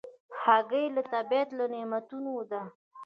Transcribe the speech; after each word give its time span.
هګۍ 0.41 0.85
د 0.95 0.97
طبیعت 1.13 1.49
له 1.57 1.65
نعمتونو 1.73 2.33
ده. 2.51 2.61